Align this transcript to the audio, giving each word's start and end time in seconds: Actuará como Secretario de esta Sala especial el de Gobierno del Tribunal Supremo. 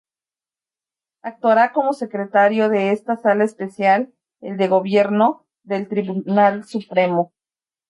Actuará 1.21 1.73
como 1.73 1.93
Secretario 1.93 2.69
de 2.69 2.89
esta 2.91 3.17
Sala 3.17 3.43
especial 3.43 4.11
el 4.41 4.57
de 4.57 4.67
Gobierno 4.67 5.45
del 5.63 5.87
Tribunal 5.87 6.63
Supremo. 6.63 7.33